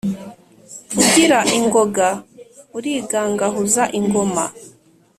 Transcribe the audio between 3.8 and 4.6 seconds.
ingoma.